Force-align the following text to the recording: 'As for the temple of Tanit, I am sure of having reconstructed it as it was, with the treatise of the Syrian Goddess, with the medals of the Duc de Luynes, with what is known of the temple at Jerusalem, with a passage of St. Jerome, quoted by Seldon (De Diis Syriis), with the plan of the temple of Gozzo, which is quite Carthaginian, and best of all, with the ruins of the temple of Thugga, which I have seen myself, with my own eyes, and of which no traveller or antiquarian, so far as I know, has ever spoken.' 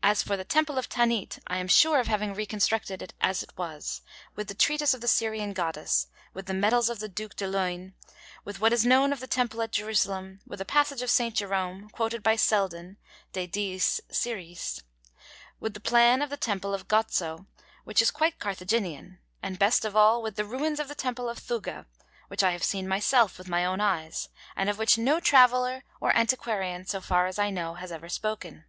'As 0.00 0.22
for 0.22 0.36
the 0.36 0.44
temple 0.44 0.78
of 0.78 0.88
Tanit, 0.88 1.40
I 1.48 1.56
am 1.58 1.66
sure 1.66 1.98
of 1.98 2.06
having 2.06 2.34
reconstructed 2.34 3.02
it 3.02 3.14
as 3.20 3.42
it 3.42 3.52
was, 3.58 4.00
with 4.36 4.46
the 4.46 4.54
treatise 4.54 4.94
of 4.94 5.00
the 5.00 5.08
Syrian 5.08 5.52
Goddess, 5.54 6.06
with 6.32 6.46
the 6.46 6.54
medals 6.54 6.88
of 6.88 7.00
the 7.00 7.08
Duc 7.08 7.34
de 7.34 7.48
Luynes, 7.48 7.92
with 8.44 8.60
what 8.60 8.72
is 8.72 8.86
known 8.86 9.12
of 9.12 9.18
the 9.18 9.26
temple 9.26 9.60
at 9.60 9.72
Jerusalem, 9.72 10.38
with 10.46 10.60
a 10.60 10.64
passage 10.64 11.02
of 11.02 11.10
St. 11.10 11.34
Jerome, 11.34 11.88
quoted 11.90 12.22
by 12.22 12.36
Seldon 12.36 12.96
(De 13.32 13.48
Diis 13.48 13.98
Syriis), 14.08 14.82
with 15.58 15.74
the 15.74 15.80
plan 15.80 16.22
of 16.22 16.30
the 16.30 16.36
temple 16.36 16.72
of 16.72 16.86
Gozzo, 16.86 17.48
which 17.82 18.00
is 18.00 18.12
quite 18.12 18.38
Carthaginian, 18.38 19.18
and 19.42 19.58
best 19.58 19.84
of 19.84 19.96
all, 19.96 20.22
with 20.22 20.36
the 20.36 20.44
ruins 20.44 20.78
of 20.78 20.86
the 20.86 20.94
temple 20.94 21.28
of 21.28 21.40
Thugga, 21.40 21.86
which 22.28 22.44
I 22.44 22.52
have 22.52 22.62
seen 22.62 22.86
myself, 22.86 23.36
with 23.36 23.48
my 23.48 23.64
own 23.64 23.80
eyes, 23.80 24.28
and 24.54 24.70
of 24.70 24.78
which 24.78 24.96
no 24.96 25.18
traveller 25.18 25.82
or 26.00 26.14
antiquarian, 26.14 26.86
so 26.86 27.00
far 27.00 27.26
as 27.26 27.36
I 27.36 27.50
know, 27.50 27.74
has 27.74 27.90
ever 27.90 28.08
spoken.' 28.08 28.62